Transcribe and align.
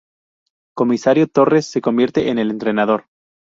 Casimiro 0.75 1.27
Torres 1.27 1.67
se 1.67 1.79
convierte 1.81 2.29
en 2.31 2.39
el 2.39 2.49
entrenador. 2.49 3.05